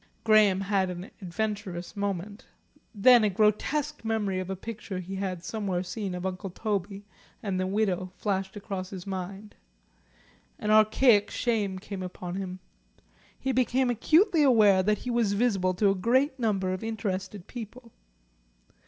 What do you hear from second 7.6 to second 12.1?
widow flashed across his mind. An archaic shame came